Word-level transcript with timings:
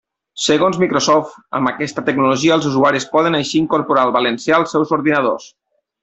Segons 0.43 0.77
Microsoft, 0.83 1.35
amb 1.59 1.71
aquesta 1.71 2.03
tecnologia 2.09 2.57
els 2.59 2.67
usuaris 2.71 3.05
poden 3.15 3.37
així 3.43 3.57
incorporar 3.63 4.07
el 4.09 4.15
valencià 4.19 4.57
als 4.61 4.73
seus 4.77 4.95
ordinadors. 4.99 5.47